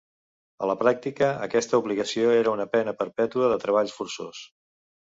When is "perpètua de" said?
3.05-3.63